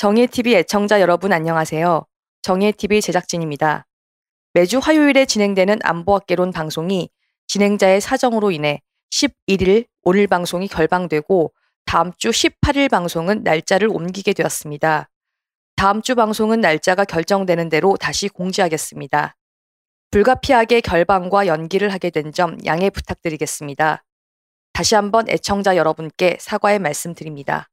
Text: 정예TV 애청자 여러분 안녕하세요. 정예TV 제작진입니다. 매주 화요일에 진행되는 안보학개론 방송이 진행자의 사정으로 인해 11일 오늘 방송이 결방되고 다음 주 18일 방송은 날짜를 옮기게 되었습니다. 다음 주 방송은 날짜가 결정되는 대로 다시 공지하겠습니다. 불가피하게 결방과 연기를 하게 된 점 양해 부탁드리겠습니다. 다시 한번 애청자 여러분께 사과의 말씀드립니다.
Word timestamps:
정예TV 0.00 0.54
애청자 0.54 0.98
여러분 1.02 1.30
안녕하세요. 1.30 2.06
정예TV 2.40 3.02
제작진입니다. 3.02 3.86
매주 4.54 4.78
화요일에 4.78 5.26
진행되는 5.26 5.78
안보학개론 5.82 6.52
방송이 6.52 7.10
진행자의 7.48 8.00
사정으로 8.00 8.50
인해 8.50 8.80
11일 9.10 9.84
오늘 10.02 10.26
방송이 10.26 10.68
결방되고 10.68 11.52
다음 11.84 12.12
주 12.16 12.30
18일 12.30 12.90
방송은 12.90 13.42
날짜를 13.42 13.88
옮기게 13.88 14.32
되었습니다. 14.32 15.10
다음 15.76 16.00
주 16.00 16.14
방송은 16.14 16.62
날짜가 16.62 17.04
결정되는 17.04 17.68
대로 17.68 17.98
다시 17.98 18.30
공지하겠습니다. 18.30 19.36
불가피하게 20.10 20.80
결방과 20.80 21.46
연기를 21.46 21.92
하게 21.92 22.08
된 22.08 22.32
점 22.32 22.56
양해 22.64 22.88
부탁드리겠습니다. 22.88 24.02
다시 24.72 24.94
한번 24.94 25.28
애청자 25.28 25.76
여러분께 25.76 26.38
사과의 26.40 26.78
말씀드립니다. 26.78 27.68